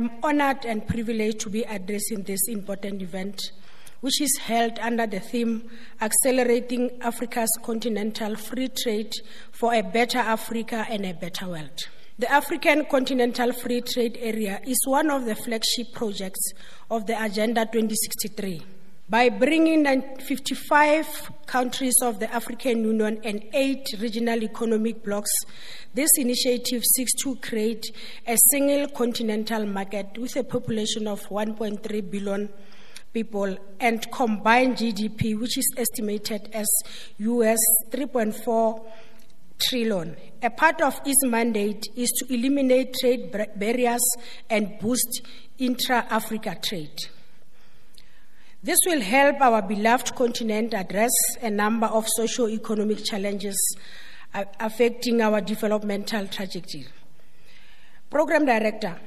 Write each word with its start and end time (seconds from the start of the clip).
I'm 0.00 0.10
honored 0.22 0.64
and 0.64 0.88
privileged 0.88 1.40
to 1.40 1.50
be 1.50 1.62
addressing 1.64 2.22
this 2.22 2.48
important 2.48 3.02
event, 3.02 3.52
which 4.00 4.18
is 4.22 4.34
held 4.38 4.78
under 4.78 5.06
the 5.06 5.20
theme 5.20 5.68
Accelerating 6.00 7.02
Africa's 7.02 7.50
Continental 7.62 8.34
Free 8.34 8.70
Trade 8.82 9.12
for 9.52 9.74
a 9.74 9.82
Better 9.82 10.16
Africa 10.16 10.86
and 10.88 11.04
a 11.04 11.12
Better 11.12 11.48
World. 11.48 11.86
The 12.18 12.32
African 12.32 12.86
Continental 12.86 13.52
Free 13.52 13.82
Trade 13.82 14.16
Area 14.22 14.62
is 14.66 14.78
one 14.86 15.10
of 15.10 15.26
the 15.26 15.34
flagship 15.34 15.92
projects 15.92 16.50
of 16.90 17.04
the 17.04 17.22
Agenda 17.22 17.66
2063 17.66 18.79
by 19.10 19.28
bringing 19.28 19.84
55 20.20 21.32
countries 21.46 21.96
of 22.00 22.20
the 22.20 22.32
African 22.32 22.84
Union 22.84 23.20
and 23.24 23.42
eight 23.52 23.84
regional 23.98 24.40
economic 24.40 25.02
blocs, 25.02 25.32
this 25.94 26.10
initiative 26.16 26.84
seeks 26.84 27.12
to 27.24 27.34
create 27.42 27.84
a 28.28 28.36
single 28.52 28.86
continental 28.86 29.66
market 29.66 30.16
with 30.16 30.36
a 30.36 30.44
population 30.44 31.08
of 31.08 31.20
1.3 31.28 32.08
billion 32.08 32.48
people 33.12 33.58
and 33.80 34.08
combined 34.12 34.76
GDP, 34.76 35.36
which 35.36 35.58
is 35.58 35.68
estimated 35.76 36.48
as 36.52 36.68
US 37.18 37.58
3.4 37.90 38.80
trillion. 39.58 40.16
A 40.40 40.50
part 40.50 40.80
of 40.82 41.00
its 41.04 41.24
mandate 41.24 41.84
is 41.96 42.10
to 42.20 42.32
eliminate 42.32 42.94
trade 43.00 43.32
barriers 43.56 44.08
and 44.48 44.78
boost 44.78 45.22
intra 45.58 46.06
Africa 46.10 46.56
trade. 46.62 46.96
This 48.62 48.76
will 48.86 49.00
help 49.00 49.40
our 49.40 49.62
beloved 49.62 50.14
continent 50.14 50.74
address 50.74 51.10
a 51.40 51.48
number 51.48 51.86
of 51.86 52.06
socio-economic 52.06 53.02
challenges 53.04 53.56
affecting 54.34 55.22
our 55.22 55.40
developmental 55.40 56.26
trajectory. 56.26 56.86
Program 58.10 58.44
Director, 58.44 59.00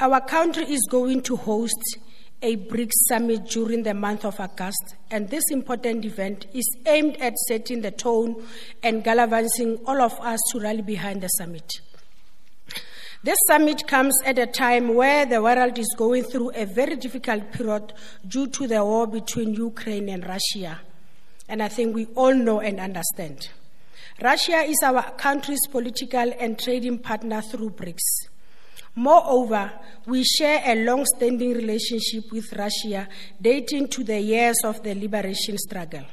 our 0.00 0.20
country 0.22 0.64
is 0.64 0.84
going 0.90 1.22
to 1.22 1.36
host 1.36 1.98
a 2.42 2.56
BRICS 2.56 2.94
summit 3.08 3.46
during 3.48 3.84
the 3.84 3.94
month 3.94 4.24
of 4.24 4.40
August, 4.40 4.96
and 5.12 5.30
this 5.30 5.44
important 5.52 6.04
event 6.04 6.46
is 6.52 6.68
aimed 6.86 7.16
at 7.18 7.34
setting 7.46 7.82
the 7.82 7.92
tone 7.92 8.42
and 8.82 9.04
galvanizing 9.04 9.78
all 9.86 10.02
of 10.02 10.18
us 10.20 10.40
to 10.50 10.58
rally 10.58 10.82
behind 10.82 11.20
the 11.20 11.28
summit. 11.28 11.70
This 13.26 13.38
summit 13.48 13.88
comes 13.88 14.14
at 14.24 14.38
a 14.38 14.46
time 14.46 14.94
where 14.94 15.26
the 15.26 15.42
world 15.42 15.76
is 15.80 15.92
going 15.98 16.22
through 16.22 16.52
a 16.54 16.64
very 16.64 16.94
difficult 16.94 17.50
period 17.50 17.92
due 18.24 18.46
to 18.46 18.68
the 18.68 18.84
war 18.84 19.08
between 19.08 19.52
Ukraine 19.52 20.08
and 20.10 20.24
Russia. 20.24 20.80
And 21.48 21.60
I 21.60 21.66
think 21.66 21.92
we 21.92 22.06
all 22.14 22.32
know 22.32 22.60
and 22.60 22.78
understand. 22.78 23.48
Russia 24.22 24.58
is 24.58 24.80
our 24.84 25.10
country's 25.16 25.66
political 25.66 26.32
and 26.38 26.56
trading 26.56 27.00
partner 27.00 27.42
through 27.42 27.70
BRICS. 27.70 28.28
Moreover, 28.94 29.72
we 30.06 30.22
share 30.22 30.62
a 30.64 30.84
long 30.84 31.04
standing 31.16 31.52
relationship 31.52 32.30
with 32.30 32.52
Russia 32.52 33.08
dating 33.42 33.88
to 33.88 34.04
the 34.04 34.20
years 34.20 34.58
of 34.62 34.84
the 34.84 34.94
liberation 34.94 35.58
struggle. 35.58 36.04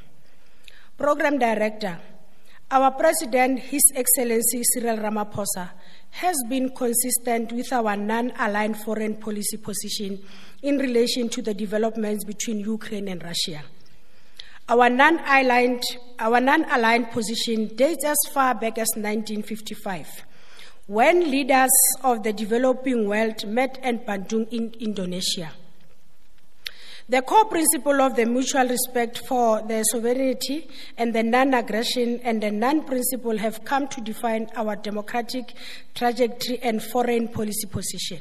Program 0.98 1.38
Director, 1.38 1.96
our 2.74 2.90
President, 2.90 3.60
His 3.60 3.84
Excellency 3.94 4.64
Cyril 4.64 4.98
Ramaphosa, 4.98 5.70
has 6.10 6.36
been 6.50 6.72
consistent 6.72 7.52
with 7.52 7.72
our 7.72 7.96
non 7.96 8.32
aligned 8.40 8.78
foreign 8.78 9.16
policy 9.16 9.58
position 9.58 10.20
in 10.64 10.80
relation 10.80 11.30
to 11.30 11.44
the 11.44 11.54
developments 11.54 12.26
between 12.26 12.60
Ukraine 12.60 13.10
and 13.10 13.22
Russia. 13.24 13.62
Our 14.68 14.90
non 14.90 15.20
aligned, 15.20 17.12
position 17.12 17.68
dates 17.76 18.06
as 18.06 18.18
far 18.34 18.56
back 18.56 18.80
as 18.80 18.90
1955, 18.96 20.08
when 20.88 21.30
leaders 21.30 21.70
of 22.04 22.24
the 22.24 22.34
developing 22.34 23.08
world 23.08 23.46
met 23.46 23.78
at 23.84 24.08
Bandung 24.08 24.52
in 24.52 24.74
Indonesia. 24.80 25.52
The 27.10 27.22
core 27.22 27.46
principle 27.46 28.00
of 28.00 28.16
the 28.16 28.26
mutual 28.26 28.66
respect 28.68 29.28
for 29.28 29.62
the 29.62 29.84
sovereignty 29.84 30.70
and 30.98 31.14
the 31.14 31.22
non 31.22 31.54
aggression 31.54 32.22
and 32.24 32.42
the 32.42 32.50
non 32.50 32.86
principle 32.86 33.38
have 33.38 33.66
come 33.66 33.90
to 33.90 34.00
define 34.00 34.48
our 34.56 34.78
democratic 34.78 35.54
trajectory 35.94 36.60
and 36.64 36.82
foreign 36.82 37.28
policy 37.28 37.68
position. 37.68 38.20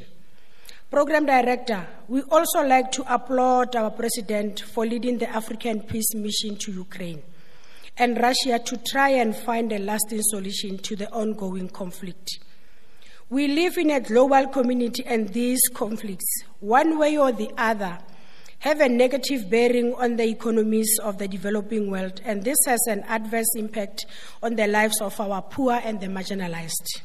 Program 0.91 1.27
Director, 1.27 1.87
we 2.09 2.23
also 2.23 2.63
like 2.67 2.91
to 2.93 3.15
applaud 3.15 3.77
our 3.77 3.91
President 3.91 4.61
for 4.61 4.85
leading 4.85 5.17
the 5.17 5.31
African 5.31 5.81
Peace 5.83 6.15
Mission 6.15 6.57
to 6.57 6.73
Ukraine 6.73 7.23
and 7.97 8.21
Russia 8.21 8.59
to 8.59 8.77
try 8.79 9.11
and 9.11 9.37
find 9.37 9.71
a 9.73 9.79
lasting 9.79 10.23
solution 10.23 10.77
to 10.79 10.97
the 10.97 11.11
ongoing 11.13 11.69
conflict. 11.69 12.41
We 13.31 13.49
live 13.49 13.79
in 13.79 13.91
a 13.91 14.01
global 14.01 14.49
community, 14.49 15.05
and 15.07 15.29
these 15.29 15.61
conflicts, 15.73 16.45
one 16.61 16.99
way 16.99 17.17
or 17.17 17.33
the 17.33 17.51
other, 17.57 17.99
have 18.63 18.81
a 18.81 18.89
negative 18.89 19.51
bearing 19.51 19.93
on 19.95 20.15
the 20.15 20.23
economies 20.23 20.97
of 21.03 21.19
the 21.19 21.27
developing 21.27 21.91
world, 21.91 22.21
and 22.25 22.45
this 22.45 22.59
has 22.65 22.81
an 22.87 23.03
adverse 23.09 23.57
impact 23.57 24.07
on 24.41 24.55
the 24.55 24.69
lives 24.69 25.01
of 25.01 25.19
our 25.21 25.43
poor 25.43 25.73
and 25.73 26.01
the 26.01 26.07
marginalized. 26.07 27.03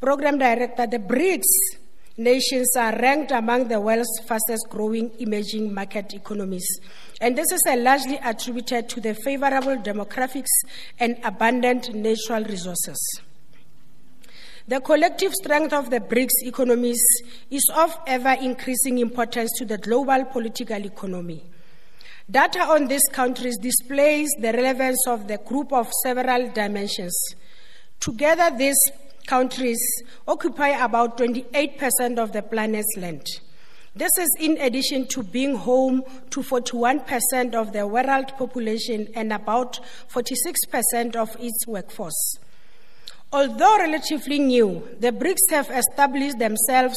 Program 0.00 0.38
Director, 0.38 0.86
the 0.86 0.98
BRICS 0.98 1.78
nations 2.16 2.74
are 2.74 2.98
ranked 2.98 3.32
among 3.32 3.68
the 3.68 3.78
world's 3.78 4.08
fastest 4.26 4.70
growing 4.70 5.10
emerging 5.18 5.74
market 5.74 6.14
economies. 6.14 6.66
And 7.20 7.36
this 7.36 7.52
is 7.52 7.62
largely 7.66 8.18
attributed 8.24 8.88
to 8.88 9.02
the 9.02 9.14
favorable 9.14 9.76
demographics 9.76 10.46
and 10.98 11.18
abundant 11.22 11.94
natural 11.94 12.44
resources. 12.44 13.20
The 14.68 14.80
collective 14.82 15.32
strength 15.32 15.72
of 15.72 15.88
the 15.88 15.98
BRICS 15.98 16.42
economies 16.42 17.02
is 17.50 17.66
of 17.74 17.98
ever 18.06 18.36
increasing 18.38 18.98
importance 18.98 19.50
to 19.56 19.64
the 19.64 19.78
global 19.78 20.26
political 20.26 20.84
economy. 20.84 21.42
Data 22.30 22.60
on 22.64 22.86
these 22.86 23.08
countries 23.10 23.56
displays 23.56 24.28
the 24.38 24.52
relevance 24.52 25.06
of 25.06 25.26
the 25.26 25.38
group 25.38 25.72
of 25.72 25.90
several 26.02 26.50
dimensions. 26.50 27.18
Together, 27.98 28.54
these 28.58 28.76
countries 29.26 29.80
occupy 30.26 30.68
about 30.84 31.16
28% 31.16 32.18
of 32.18 32.32
the 32.32 32.42
planet's 32.42 32.94
land. 32.98 33.24
This 33.96 34.12
is 34.20 34.36
in 34.38 34.58
addition 34.58 35.06
to 35.08 35.22
being 35.22 35.56
home 35.56 36.02
to 36.28 36.40
41% 36.40 37.54
of 37.54 37.72
the 37.72 37.86
world 37.86 38.36
population 38.36 39.08
and 39.14 39.32
about 39.32 39.80
46% 40.12 41.16
of 41.16 41.34
its 41.40 41.66
workforce. 41.66 42.36
Although 43.30 43.76
relatively 43.78 44.38
new, 44.38 44.88
the 45.00 45.12
BRICS 45.12 45.50
have 45.50 45.70
established 45.70 46.38
themselves 46.38 46.96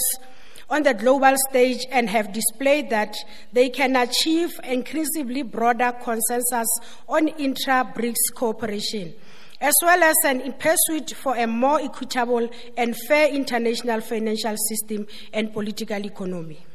on 0.70 0.84
the 0.84 0.94
global 0.94 1.36
stage 1.50 1.86
and 1.92 2.10
have 2.10 2.32
displayed 2.32 2.90
that 2.90 3.14
they 3.52 3.68
can 3.70 3.98
achieve 3.98 4.58
increasingly 4.64 5.44
broader 5.44 5.92
consensus 6.02 6.70
on 7.10 7.28
intra 7.28 7.84
BRICS 7.94 8.34
cooperation, 8.34 9.14
as 9.60 9.74
well 9.84 10.02
as 10.02 10.16
an 10.24 10.54
pursuit 10.54 11.12
for 11.18 11.36
a 11.36 11.46
more 11.46 11.82
equitable 11.82 12.50
and 12.78 12.96
fair 12.96 13.28
international 13.28 14.00
financial 14.00 14.56
system 14.70 15.08
and 15.34 15.52
political 15.52 16.06
economy. 16.06 16.66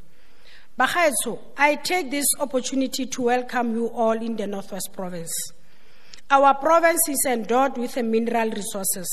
Bagaetsho, 0.79 1.39
I 1.57 1.77
take 1.77 2.11
this 2.11 2.27
opportunity 2.39 3.07
to 3.07 3.23
welcome 3.23 3.75
you 3.75 3.87
all 3.87 4.13
in 4.13 4.37
the 4.37 4.47
Northwest 4.47 4.91
Province. 4.93 5.33
Our 6.29 6.55
province 6.55 7.09
is 7.09 7.25
endowed 7.29 7.79
with 7.79 7.97
mineral 7.97 8.51
resources 8.51 9.07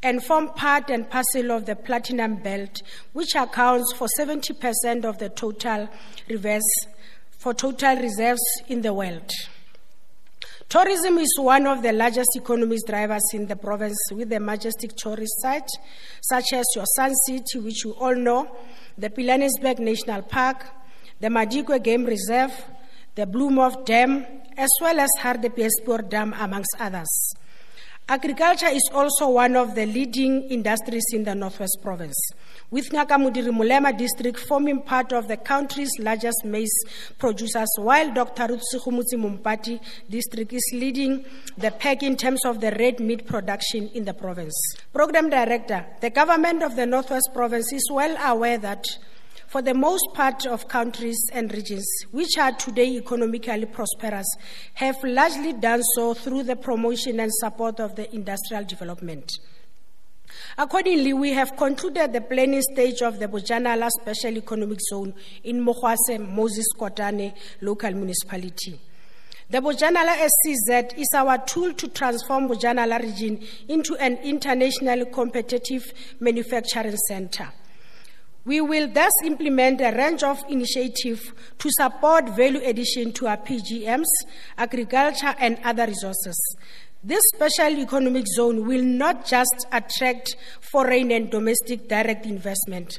and 0.00 0.22
form 0.22 0.50
part 0.50 0.90
and 0.90 1.10
parcel 1.10 1.50
of 1.50 1.66
the 1.66 1.74
platinum 1.74 2.36
belt, 2.36 2.82
which 3.12 3.34
accounts 3.34 3.92
for 3.94 4.06
70% 4.16 5.04
of 5.04 5.18
the 5.18 5.28
total 5.28 5.88
reserves, 6.28 6.86
for 7.30 7.52
total 7.52 7.96
reserves 7.96 8.42
in 8.68 8.82
the 8.82 8.94
world. 8.94 9.28
Tourism 10.68 11.18
is 11.18 11.36
one 11.40 11.66
of 11.66 11.82
the 11.82 11.92
largest 11.92 12.30
economic 12.36 12.78
drivers 12.86 13.28
in 13.34 13.48
the 13.48 13.56
province, 13.56 13.98
with 14.12 14.28
the 14.28 14.38
majestic 14.38 14.94
tourist 14.94 15.34
sites 15.42 15.76
such 16.20 16.52
as 16.52 16.64
your 16.76 16.86
Sun 16.94 17.12
City, 17.26 17.58
which 17.58 17.84
you 17.84 17.90
all 17.94 18.14
know, 18.14 18.56
the 18.96 19.10
Pilanesberg 19.10 19.80
National 19.80 20.22
Park, 20.22 20.64
the 21.18 21.26
Madikwe 21.26 21.82
Game 21.82 22.04
Reserve, 22.04 22.52
the 23.16 23.26
Bloemhof 23.26 23.84
Dam, 23.84 24.24
as 24.56 24.70
well 24.80 25.00
as 25.00 25.10
Hartbeespoort 25.20 26.08
Dam, 26.08 26.34
amongst 26.38 26.74
others. 26.78 27.34
Agriculture 28.08 28.66
is 28.68 28.90
also 28.92 29.28
one 29.28 29.54
of 29.54 29.76
the 29.76 29.86
leading 29.86 30.42
industries 30.50 31.04
in 31.12 31.22
the 31.22 31.34
Northwest 31.34 31.78
Province, 31.82 32.16
with 32.70 32.90
Ngaka 32.90 33.16
Modiri 33.16 33.52
Molema 33.52 33.96
district 33.96 34.40
forming 34.40 34.82
part 34.82 35.12
of 35.12 35.28
the 35.28 35.36
country's 35.36 35.90
largest 36.00 36.44
maize 36.44 36.74
producers, 37.18 37.68
while 37.78 38.12
Dr. 38.12 38.48
Ruth 38.48 38.62
Segomotsi 38.74 39.14
Mompati 39.14 39.80
district 40.10 40.52
is 40.52 40.68
leading 40.74 41.24
the 41.56 41.70
pack 41.70 42.02
in 42.02 42.16
terms 42.16 42.44
of 42.44 42.60
the 42.60 42.72
red 42.72 42.98
meat 42.98 43.24
production 43.24 43.88
in 43.94 44.04
the 44.04 44.12
province. 44.14 44.54
Program 44.92 45.30
Director, 45.30 45.86
the 46.00 46.10
government 46.10 46.64
of 46.64 46.74
the 46.74 46.84
Northwest 46.84 47.30
Province 47.32 47.72
is 47.72 47.88
well 47.90 48.16
aware 48.30 48.58
that 48.58 48.84
for 49.52 49.60
the 49.60 49.74
most 49.74 50.06
part 50.14 50.46
of 50.46 50.66
countries 50.66 51.28
and 51.30 51.52
regions 51.52 51.86
which 52.10 52.38
are 52.38 52.52
today 52.52 52.96
economically 52.96 53.66
prosperous 53.66 54.26
have 54.72 54.96
largely 55.04 55.52
done 55.52 55.82
so 55.94 56.14
through 56.14 56.42
the 56.42 56.56
promotion 56.56 57.20
and 57.20 57.30
support 57.34 57.78
of 57.78 57.94
the 57.94 58.10
industrial 58.14 58.64
development. 58.64 59.30
Accordingly, 60.56 61.12
we 61.12 61.32
have 61.32 61.54
concluded 61.58 62.14
the 62.14 62.22
planning 62.22 62.62
stage 62.62 63.02
of 63.02 63.18
the 63.18 63.28
Bojanala 63.28 63.90
Special 64.00 64.38
Economic 64.38 64.78
Zone 64.88 65.12
in 65.44 65.62
Mogwase 65.62 66.18
Moses 66.18 66.68
Kotane 66.74 67.34
local 67.60 67.92
municipality. 67.92 68.80
The 69.50 69.58
Bojanala 69.58 70.16
SEZ 70.16 70.94
is 70.96 71.10
our 71.14 71.36
tool 71.44 71.74
to 71.74 71.88
transform 71.88 72.48
Bojanala 72.48 73.02
region 73.02 73.38
into 73.68 73.96
an 73.96 74.16
internationally 74.24 75.04
competitive 75.12 75.92
manufacturing 76.20 76.96
center. 76.96 77.52
We 78.44 78.60
will 78.60 78.88
thus 78.92 79.12
implement 79.24 79.80
a 79.80 79.92
range 79.96 80.24
of 80.24 80.42
initiatives 80.48 81.32
to 81.58 81.70
support 81.70 82.28
value 82.30 82.60
addition 82.64 83.12
to 83.12 83.28
our 83.28 83.36
PGMs, 83.36 84.08
agriculture, 84.58 85.34
and 85.38 85.58
other 85.62 85.86
resources. 85.86 86.36
This 87.04 87.22
special 87.34 87.78
economic 87.78 88.26
zone 88.26 88.66
will 88.66 88.82
not 88.82 89.26
just 89.26 89.66
attract 89.70 90.34
foreign 90.60 91.12
and 91.12 91.30
domestic 91.30 91.88
direct 91.88 92.26
investment, 92.26 92.98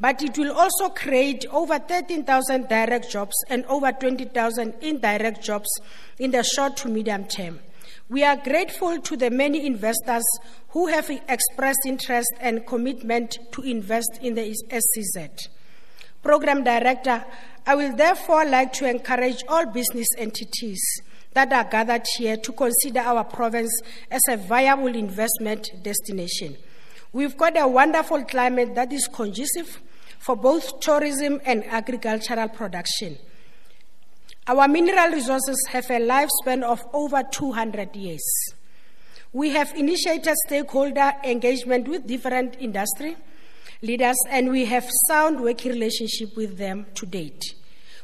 but 0.00 0.20
it 0.20 0.36
will 0.36 0.52
also 0.52 0.88
create 0.88 1.46
over 1.52 1.78
13,000 1.78 2.68
direct 2.68 3.08
jobs 3.08 3.34
and 3.48 3.64
over 3.66 3.92
20,000 3.92 4.74
indirect 4.80 5.42
jobs 5.42 5.68
in 6.18 6.32
the 6.32 6.42
short 6.42 6.76
to 6.78 6.88
medium 6.88 7.24
term. 7.24 7.60
We 8.12 8.24
are 8.24 8.36
grateful 8.36 9.00
to 9.00 9.16
the 9.16 9.30
many 9.30 9.66
investors 9.66 10.22
who 10.68 10.86
have 10.88 11.08
expressed 11.08 11.86
interest 11.86 12.30
and 12.40 12.66
commitment 12.66 13.38
to 13.52 13.62
invest 13.62 14.18
in 14.20 14.34
the 14.34 14.52
SEZ. 14.52 15.48
Program 16.22 16.62
Director, 16.62 17.24
I 17.66 17.74
will 17.74 17.96
therefore 17.96 18.44
like 18.44 18.74
to 18.74 18.86
encourage 18.86 19.42
all 19.48 19.64
business 19.64 20.08
entities 20.18 20.82
that 21.32 21.54
are 21.54 21.64
gathered 21.64 22.04
here 22.18 22.36
to 22.36 22.52
consider 22.52 23.00
our 23.00 23.24
province 23.24 23.72
as 24.10 24.20
a 24.28 24.36
viable 24.36 24.94
investment 24.94 25.70
destination. 25.82 26.58
We've 27.14 27.38
got 27.38 27.58
a 27.58 27.66
wonderful 27.66 28.24
climate 28.24 28.74
that 28.74 28.92
is 28.92 29.08
conducive 29.10 29.80
for 30.18 30.36
both 30.36 30.80
tourism 30.80 31.40
and 31.46 31.64
agricultural 31.64 32.50
production. 32.50 33.16
Our 34.48 34.66
mineral 34.66 35.12
resources 35.12 35.56
have 35.70 35.88
a 35.88 36.00
lifespan 36.00 36.64
of 36.64 36.84
over 36.92 37.22
200 37.22 37.94
years. 37.94 38.24
We 39.32 39.50
have 39.50 39.72
initiated 39.76 40.34
stakeholder 40.46 41.12
engagement 41.22 41.86
with 41.86 42.08
different 42.08 42.56
industry 42.58 43.16
leaders 43.82 44.16
and 44.28 44.50
we 44.50 44.64
have 44.64 44.88
sound 45.06 45.40
working 45.40 45.70
relationship 45.70 46.36
with 46.36 46.58
them 46.58 46.86
to 46.94 47.06
date. 47.06 47.54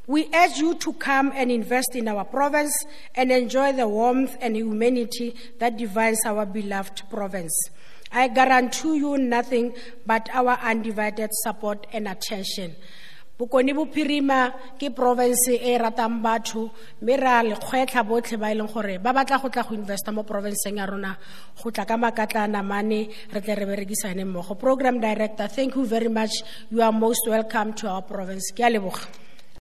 We 0.07 0.29
urge 0.33 0.59
you 0.59 0.77
to 0.77 0.93
come 0.93 1.33
and 1.35 1.51
invest 1.51 1.97
in 1.97 2.07
our 2.07 2.25
province 2.25 2.73
and 3.17 3.33
enjoy 3.33 3.73
the 3.73 3.89
warmth 3.89 4.37
and 4.41 4.57
humanity 4.57 5.35
that 5.59 5.77
defines 5.77 6.21
our 6.25 6.47
beloved 6.47 7.03
province. 7.11 7.53
I 8.13 8.29
guarantee 8.29 8.99
you 8.99 9.19
nothing 9.19 9.75
but 10.07 10.31
our 10.33 10.57
undivided 10.63 11.31
support 11.33 11.89
and 11.93 12.07
attention. 12.07 12.77
Bokone 13.39 13.71
bophirima 13.71 14.51
ke 14.75 14.91
province 14.91 15.55
e 15.55 15.79
ratang 15.79 16.19
batho 16.19 16.75
mme 17.03 17.15
ra 17.17 17.43
lekgwetlha 17.43 18.03
botlhe 18.03 18.37
ba 18.37 18.51
e 18.51 18.55
leng 18.59 18.67
gore 18.67 18.99
ba 18.99 19.15
batla 19.15 19.39
go 19.39 19.49
tla 19.49 19.63
go 19.63 19.75
investa 19.79 20.11
mo 20.11 20.27
provinceng 20.27 20.83
ya 20.83 20.87
rona 20.87 21.15
go 21.63 21.71
tla 21.71 21.87
ka 21.87 21.97
makatla 21.97 22.51
namane 22.51 23.07
re 23.31 23.41
tle 23.41 23.55
re 23.55 23.67
berekisane 23.67 24.25
mmogo. 24.27 24.59
Program 24.59 24.99
director 24.99 25.47
thank 25.47 25.77
you 25.77 25.87
very 25.87 26.09
much. 26.09 26.43
You 26.71 26.83
are 26.83 26.93
most 26.93 27.23
welcome 27.29 27.75
to 27.75 27.87
our 27.87 28.03
province. 28.03 28.51
Ke 28.51 28.67
a 28.67 28.71
leboga 28.75 29.28